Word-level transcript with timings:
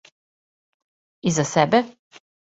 И 1.27 1.35
за 1.37 1.45
себе? 1.51 1.83